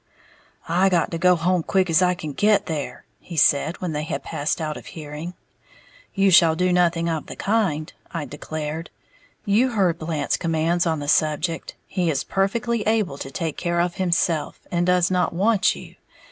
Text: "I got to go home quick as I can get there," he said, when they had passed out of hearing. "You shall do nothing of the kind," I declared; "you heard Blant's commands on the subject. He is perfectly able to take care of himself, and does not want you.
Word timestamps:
"I 0.67 0.89
got 0.89 1.11
to 1.11 1.19
go 1.19 1.35
home 1.35 1.61
quick 1.61 1.87
as 1.87 2.01
I 2.01 2.15
can 2.15 2.33
get 2.33 2.65
there," 2.65 3.05
he 3.19 3.37
said, 3.37 3.79
when 3.81 3.91
they 3.91 4.01
had 4.01 4.23
passed 4.23 4.59
out 4.59 4.75
of 4.75 4.87
hearing. 4.87 5.35
"You 6.15 6.31
shall 6.31 6.55
do 6.55 6.73
nothing 6.73 7.07
of 7.07 7.27
the 7.27 7.35
kind," 7.35 7.93
I 8.11 8.25
declared; 8.25 8.89
"you 9.45 9.73
heard 9.73 9.99
Blant's 9.99 10.37
commands 10.37 10.87
on 10.87 11.01
the 11.01 11.07
subject. 11.07 11.75
He 11.85 12.09
is 12.09 12.23
perfectly 12.23 12.81
able 12.87 13.19
to 13.19 13.29
take 13.29 13.57
care 13.57 13.79
of 13.79 13.97
himself, 13.97 14.59
and 14.71 14.87
does 14.87 15.11
not 15.11 15.33
want 15.33 15.75
you. 15.75 15.93